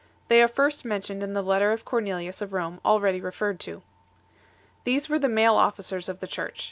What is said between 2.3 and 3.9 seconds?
of Rome already referred to.